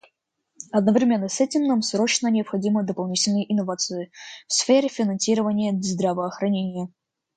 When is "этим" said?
1.41-1.67